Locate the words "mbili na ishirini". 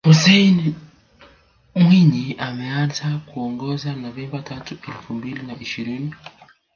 5.13-6.11